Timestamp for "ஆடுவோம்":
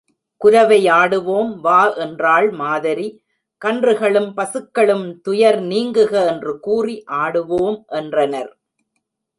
0.91-1.51, 7.23-7.79